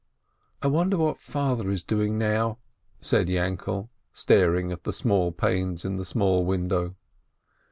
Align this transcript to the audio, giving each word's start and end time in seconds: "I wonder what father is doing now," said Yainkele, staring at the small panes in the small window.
"I 0.63 0.67
wonder 0.67 0.97
what 0.97 1.19
father 1.19 1.69
is 1.69 1.83
doing 1.83 2.17
now," 2.17 2.57
said 3.01 3.27
Yainkele, 3.27 3.87
staring 4.13 4.71
at 4.71 4.83
the 4.83 4.93
small 4.93 5.31
panes 5.31 5.85
in 5.85 5.97
the 5.97 6.05
small 6.05 6.43
window. 6.43 6.95